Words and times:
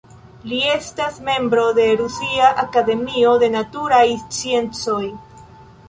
Li 0.51 0.61
estas 0.75 1.19
membro 1.27 1.67
de 1.81 1.85
Rusia 2.01 2.49
Akademio 2.65 3.37
de 3.45 3.51
Naturaj 3.59 4.05
Sciencoj. 4.41 5.03